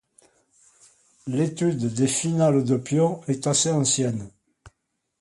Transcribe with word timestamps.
L'étude 1.27 1.93
des 1.93 2.07
finales 2.07 2.63
de 2.65 2.75
pions 2.75 3.21
est 3.27 3.45
assez 3.45 3.69
ancienne. 3.69 4.31